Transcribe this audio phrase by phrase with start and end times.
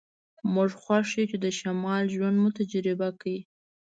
[0.53, 3.35] موږ خوښ یو چې د شمال ژوند مو تجربه کړ